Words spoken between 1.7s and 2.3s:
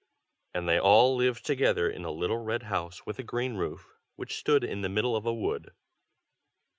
in a